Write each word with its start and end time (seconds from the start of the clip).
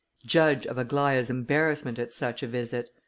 Judge 0.25 0.65
of 0.65 0.77
Aglaïa's 0.77 1.29
embarrassment 1.29 1.99
at 1.99 2.11
such 2.11 2.41
a 2.41 2.47
visit. 2.47 2.89